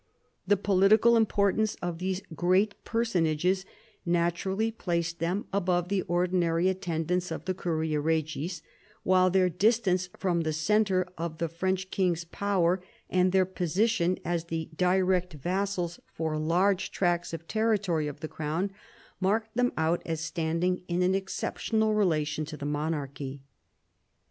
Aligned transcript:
The 0.47 0.57
political 0.57 1.15
im 1.15 1.27
portance 1.27 1.77
of 1.79 1.99
these 1.99 2.23
great 2.33 2.73
personages 2.85 3.67
naturally 4.03 4.71
placed 4.71 5.19
them 5.19 5.45
above 5.53 5.89
the 5.89 6.01
ordinary 6.01 6.69
attendants 6.69 7.29
of 7.29 7.45
the 7.45 7.53
curia 7.53 7.99
regis, 8.01 8.63
while 9.03 9.29
their 9.29 9.47
distance 9.47 10.09
from 10.17 10.41
the 10.41 10.53
centre 10.53 11.05
of 11.19 11.37
the 11.37 11.47
French 11.47 11.91
king's 11.91 12.23
power, 12.23 12.81
and 13.11 13.31
their 13.31 13.45
position 13.45 14.17
as 14.25 14.45
the 14.45 14.69
direct 14.75 15.33
vassals, 15.33 15.99
for 16.11 16.35
large 16.35 16.89
138 16.89 16.89
PHILIP 16.89 16.89
AUGUSTUS 16.89 16.89
chap. 16.89 16.97
tracts 16.97 17.33
of 17.35 17.47
territory, 17.47 18.07
of 18.07 18.19
the 18.21 18.27
crown, 18.27 18.71
marked 19.19 19.55
them 19.55 19.71
out 19.77 20.01
as 20.03 20.19
standing 20.19 20.81
in 20.87 21.03
an 21.03 21.13
exceptional 21.13 21.93
relation 21.93 22.43
to 22.45 22.57
the 22.57 22.65
monarchy. 22.65 23.43